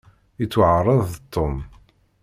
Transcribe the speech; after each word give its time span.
Yettwaɛreḍ-d 0.39 1.21
Tom. 1.33 1.55